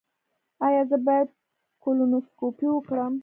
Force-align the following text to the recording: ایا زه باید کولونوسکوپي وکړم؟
ایا 0.67 0.81
زه 0.89 0.97
باید 1.07 1.29
کولونوسکوپي 1.83 2.67
وکړم؟ 2.71 3.13